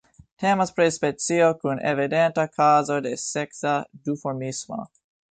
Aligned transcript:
Temas 0.43 0.69
pri 0.77 0.85
specio 0.93 1.49
kun 1.65 1.81
evidenta 1.89 2.45
kazo 2.59 2.97
de 3.07 3.11
seksa 3.25 3.75
duformismo. 4.09 4.81